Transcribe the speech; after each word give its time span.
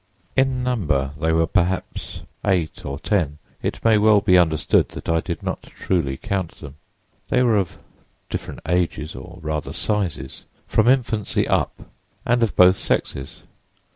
In 0.35 0.63
number 0.63 1.11
they 1.19 1.31
were 1.31 1.45
perhaps 1.45 2.21
eight 2.43 2.83
or 2.87 2.97
ten—it 2.97 3.85
may 3.85 3.99
well 3.99 4.19
be 4.19 4.35
understood 4.35 4.89
that 4.97 5.07
I 5.07 5.19
did 5.21 5.43
not 5.43 5.61
truly 5.61 6.17
count 6.17 6.53
them. 6.59 6.77
They 7.29 7.43
were 7.43 7.55
of 7.55 7.77
different 8.27 8.61
ages, 8.67 9.13
or 9.15 9.37
rather 9.43 9.73
sizes, 9.73 10.45
from 10.65 10.87
infancy 10.87 11.47
up, 11.47 11.83
and 12.25 12.41
of 12.41 12.55
both 12.55 12.77
sexes. 12.77 13.43